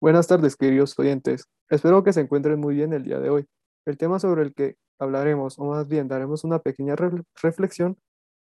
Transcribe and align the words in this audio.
Buenas 0.00 0.26
tardes, 0.28 0.56
queridos 0.56 0.98
oyentes. 0.98 1.46
Espero 1.68 2.02
que 2.02 2.14
se 2.14 2.20
encuentren 2.22 2.58
muy 2.58 2.74
bien 2.74 2.94
el 2.94 3.02
día 3.02 3.18
de 3.18 3.28
hoy. 3.28 3.46
El 3.84 3.98
tema 3.98 4.18
sobre 4.18 4.42
el 4.42 4.54
que 4.54 4.76
hablaremos, 4.98 5.58
o 5.58 5.64
más 5.66 5.86
bien 5.88 6.08
daremos 6.08 6.42
una 6.42 6.60
pequeña 6.60 6.96
re- 6.96 7.22
reflexión, 7.42 7.98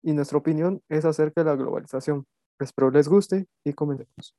y 0.02 0.14
nuestra 0.14 0.38
opinión 0.38 0.82
es 0.88 1.04
acerca 1.04 1.42
de 1.44 1.50
la 1.50 1.56
globalización. 1.56 2.24
Espero 2.58 2.90
les 2.90 3.06
guste 3.06 3.46
y 3.64 3.74
comencemos. 3.74 4.34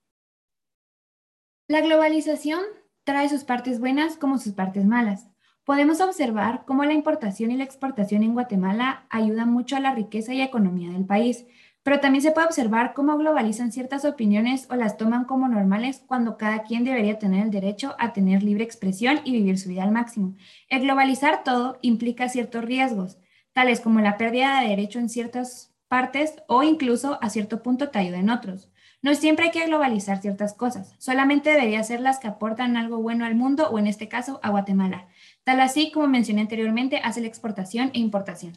La 1.67 1.81
globalización 1.81 2.61
trae 3.03 3.29
sus 3.29 3.43
partes 3.43 3.79
buenas 3.79 4.17
como 4.17 4.39
sus 4.39 4.53
partes 4.53 4.83
malas. 4.85 5.27
Podemos 5.65 6.01
observar 6.01 6.65
cómo 6.65 6.83
la 6.83 6.93
importación 6.93 7.51
y 7.51 7.57
la 7.57 7.63
exportación 7.63 8.23
en 8.23 8.33
Guatemala 8.33 9.05
ayudan 9.11 9.49
mucho 9.49 9.75
a 9.75 9.79
la 9.79 9.93
riqueza 9.93 10.33
y 10.33 10.41
economía 10.41 10.91
del 10.91 11.05
país, 11.05 11.45
pero 11.83 11.99
también 11.99 12.21
se 12.21 12.31
puede 12.31 12.47
observar 12.47 12.93
cómo 12.93 13.17
globalizan 13.17 13.71
ciertas 13.71 14.05
opiniones 14.05 14.67
o 14.69 14.75
las 14.75 14.97
toman 14.97 15.25
como 15.25 15.49
normales 15.49 16.01
cuando 16.07 16.37
cada 16.37 16.63
quien 16.63 16.85
debería 16.85 17.19
tener 17.19 17.43
el 17.43 17.51
derecho 17.51 17.95
a 17.99 18.13
tener 18.13 18.41
libre 18.41 18.63
expresión 18.63 19.19
y 19.25 19.33
vivir 19.33 19.59
su 19.59 19.69
vida 19.69 19.83
al 19.83 19.91
máximo. 19.91 20.35
El 20.69 20.81
globalizar 20.81 21.43
todo 21.43 21.77
implica 21.81 22.29
ciertos 22.29 22.63
riesgos, 22.63 23.17
tales 23.51 23.81
como 23.81 23.99
la 23.99 24.17
pérdida 24.17 24.61
de 24.61 24.69
derecho 24.69 24.99
en 24.99 25.09
ciertas 25.09 25.73
partes 25.89 26.35
o 26.47 26.63
incluso 26.63 27.19
a 27.21 27.29
cierto 27.29 27.61
punto 27.61 27.89
te 27.89 27.99
en 27.99 28.29
otros. 28.29 28.69
No 29.01 29.13
siempre 29.15 29.45
hay 29.45 29.51
que 29.51 29.65
globalizar 29.65 30.21
ciertas 30.21 30.53
cosas, 30.53 30.95
solamente 30.97 31.51
debería 31.51 31.83
ser 31.83 31.99
las 31.99 32.19
que 32.19 32.29
aportan 32.29 32.77
algo 32.77 32.99
bueno 32.99 33.25
al 33.25 33.35
mundo 33.35 33.69
o 33.69 33.77
en 33.77 33.87
este 33.87 34.07
caso 34.07 34.39
a 34.41 34.49
Guatemala, 34.49 35.07
tal 35.43 35.59
así 35.59 35.91
como 35.91 36.07
mencioné 36.07 36.39
anteriormente, 36.39 37.01
hace 37.03 37.19
la 37.19 37.27
exportación 37.27 37.91
e 37.93 37.99
importación. 37.99 38.53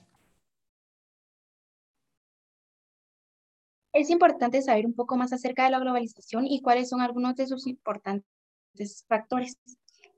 Es 3.96 4.10
importante 4.10 4.60
saber 4.60 4.84
un 4.84 4.92
poco 4.92 5.16
más 5.16 5.32
acerca 5.32 5.64
de 5.64 5.70
la 5.70 5.78
globalización 5.78 6.47
y 6.47 6.61
cuáles 6.61 6.91
son 6.91 7.00
algunos 7.00 7.34
de 7.34 7.47
sus 7.47 7.66
importantes 7.66 8.27
factores, 9.08 9.56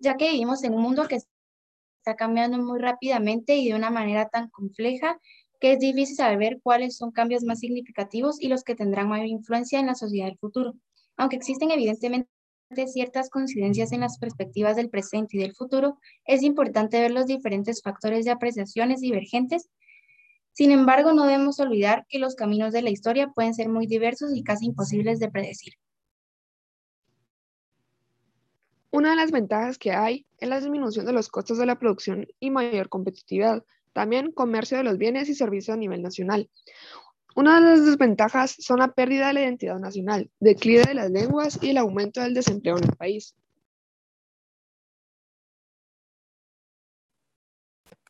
ya 0.00 0.16
que 0.16 0.32
vivimos 0.32 0.64
en 0.64 0.74
un 0.74 0.82
mundo 0.82 1.06
que 1.06 1.14
está 1.14 2.16
cambiando 2.16 2.58
muy 2.58 2.80
rápidamente 2.80 3.54
y 3.54 3.68
de 3.68 3.76
una 3.76 3.90
manera 3.90 4.28
tan 4.30 4.50
compleja 4.50 5.20
que 5.60 5.74
es 5.74 5.78
difícil 5.78 6.16
saber 6.16 6.58
cuáles 6.60 6.96
son 6.96 7.12
cambios 7.12 7.44
más 7.44 7.60
significativos 7.60 8.40
y 8.40 8.48
los 8.48 8.64
que 8.64 8.74
tendrán 8.74 9.08
mayor 9.08 9.28
influencia 9.28 9.78
en 9.78 9.86
la 9.86 9.94
sociedad 9.94 10.26
del 10.26 10.38
futuro. 10.38 10.74
Aunque 11.16 11.36
existen 11.36 11.70
evidentemente 11.70 12.28
ciertas 12.88 13.30
coincidencias 13.30 13.92
en 13.92 14.00
las 14.00 14.18
perspectivas 14.18 14.74
del 14.74 14.90
presente 14.90 15.36
y 15.36 15.40
del 15.40 15.54
futuro, 15.54 15.98
es 16.24 16.42
importante 16.42 17.00
ver 17.00 17.12
los 17.12 17.26
diferentes 17.26 17.80
factores 17.80 18.24
de 18.24 18.32
apreciaciones 18.32 19.00
divergentes. 19.00 19.68
Sin 20.58 20.72
embargo, 20.72 21.12
no 21.12 21.24
debemos 21.24 21.60
olvidar 21.60 22.04
que 22.08 22.18
los 22.18 22.34
caminos 22.34 22.72
de 22.72 22.82
la 22.82 22.90
historia 22.90 23.28
pueden 23.28 23.54
ser 23.54 23.68
muy 23.68 23.86
diversos 23.86 24.34
y 24.34 24.42
casi 24.42 24.66
imposibles 24.66 25.20
de 25.20 25.30
predecir. 25.30 25.74
Una 28.90 29.10
de 29.10 29.14
las 29.14 29.30
ventajas 29.30 29.78
que 29.78 29.92
hay 29.92 30.26
es 30.38 30.48
la 30.48 30.58
disminución 30.58 31.06
de 31.06 31.12
los 31.12 31.28
costos 31.28 31.58
de 31.58 31.66
la 31.66 31.78
producción 31.78 32.26
y 32.40 32.50
mayor 32.50 32.88
competitividad, 32.88 33.62
también 33.92 34.32
comercio 34.32 34.78
de 34.78 34.82
los 34.82 34.98
bienes 34.98 35.28
y 35.28 35.36
servicios 35.36 35.76
a 35.76 35.78
nivel 35.78 36.02
nacional. 36.02 36.50
Una 37.36 37.60
de 37.60 37.60
las 37.60 37.86
desventajas 37.86 38.56
son 38.58 38.80
la 38.80 38.88
pérdida 38.88 39.28
de 39.28 39.34
la 39.34 39.42
identidad 39.42 39.78
nacional, 39.78 40.28
declive 40.40 40.86
de 40.86 40.94
las 40.94 41.12
lenguas 41.12 41.60
y 41.62 41.70
el 41.70 41.78
aumento 41.78 42.20
del 42.20 42.34
desempleo 42.34 42.78
en 42.78 42.82
el 42.82 42.96
país. 42.96 43.36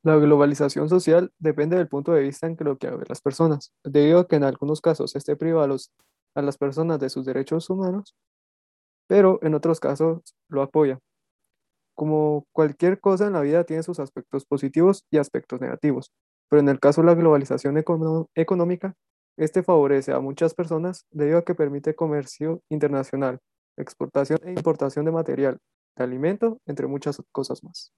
La 0.08 0.16
globalización 0.16 0.88
social 0.88 1.34
depende 1.38 1.76
del 1.76 1.86
punto 1.86 2.12
de 2.12 2.22
vista 2.22 2.46
en 2.46 2.56
que 2.56 2.64
lo 2.64 2.78
que 2.78 2.88
ven 2.88 3.04
las 3.10 3.20
personas, 3.20 3.74
debido 3.84 4.20
a 4.20 4.26
que 4.26 4.36
en 4.36 4.44
algunos 4.44 4.80
casos 4.80 5.14
este 5.14 5.36
priva 5.36 5.64
a, 5.64 6.42
las 6.42 6.56
personas 6.56 6.98
de 6.98 7.10
sus 7.10 7.26
derechos 7.26 7.68
humanos, 7.68 8.14
pero 9.06 9.38
en 9.42 9.54
otros 9.54 9.80
casos 9.80 10.22
lo 10.48 10.62
apoya. 10.62 10.98
Como 11.94 12.46
cualquier 12.52 13.00
cosa 13.00 13.26
en 13.26 13.34
la 13.34 13.42
vida 13.42 13.64
tiene 13.64 13.82
sus 13.82 14.00
aspectos 14.00 14.46
positivos 14.46 15.04
y 15.10 15.18
aspectos 15.18 15.60
negativos, 15.60 16.10
pero 16.48 16.60
en 16.60 16.70
el 16.70 16.80
caso 16.80 17.02
de 17.02 17.08
la 17.08 17.14
globalización 17.14 17.76
económica, 17.76 18.94
este 19.36 19.62
favorece 19.62 20.12
a 20.12 20.20
muchas 20.20 20.54
personas 20.54 21.04
debido 21.10 21.36
a 21.36 21.44
que 21.44 21.54
permite 21.54 21.94
comercio 21.94 22.62
internacional, 22.70 23.40
exportación 23.76 24.38
e 24.44 24.52
importación 24.52 25.04
de 25.04 25.12
material, 25.12 25.58
de 25.98 26.04
alimento, 26.04 26.62
entre 26.64 26.86
muchas 26.86 27.20
cosas 27.30 27.62
más. 27.62 27.92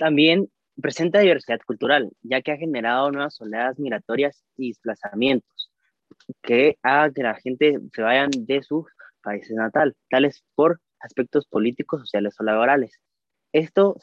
También 0.00 0.50
presenta 0.80 1.18
diversidad 1.18 1.60
cultural, 1.66 2.10
ya 2.22 2.40
que 2.40 2.52
ha 2.52 2.56
generado 2.56 3.10
nuevas 3.12 3.38
oleadas 3.38 3.78
migratorias 3.78 4.42
y 4.56 4.68
desplazamientos 4.68 5.70
que 6.42 6.78
hagan 6.82 7.12
que 7.12 7.22
la 7.22 7.34
gente 7.34 7.78
se 7.94 8.00
vayan 8.00 8.30
de 8.30 8.62
sus 8.62 8.86
países 9.22 9.54
natal, 9.54 9.94
tales 10.08 10.42
por 10.54 10.80
aspectos 11.00 11.46
políticos, 11.46 12.00
sociales 12.00 12.34
o 12.40 12.44
laborales. 12.44 12.98
Estos 13.52 14.02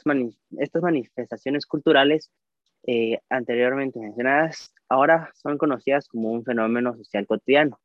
estas 0.59 0.83
manifestaciones 0.83 1.65
culturales 1.65 2.29
eh, 2.85 3.19
anteriormente 3.29 3.99
mencionadas 3.99 4.71
ahora 4.89 5.31
son 5.33 5.57
conocidas 5.57 6.07
como 6.07 6.31
un 6.31 6.43
fenómeno 6.43 6.95
social 6.95 7.25
cotidiano. 7.25 7.79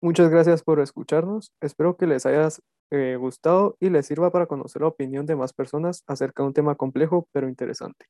Muchas 0.00 0.30
gracias 0.30 0.64
por 0.64 0.80
escucharnos. 0.80 1.52
Espero 1.60 1.96
que 1.96 2.08
les 2.08 2.26
haya 2.26 2.48
eh, 2.90 3.16
gustado 3.16 3.76
y 3.80 3.90
les 3.90 4.06
sirva 4.06 4.30
para 4.32 4.46
conocer 4.46 4.82
la 4.82 4.88
opinión 4.88 5.26
de 5.26 5.36
más 5.36 5.52
personas 5.52 6.02
acerca 6.06 6.42
de 6.42 6.48
un 6.48 6.54
tema 6.54 6.74
complejo 6.76 7.28
pero 7.32 7.48
interesante. 7.48 8.06